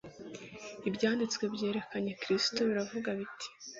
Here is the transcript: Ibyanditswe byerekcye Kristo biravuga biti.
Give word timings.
Ibyanditswe 0.87 1.43
byerekcye 1.53 2.11
Kristo 2.21 2.59
biravuga 2.69 3.09
biti. 3.17 3.47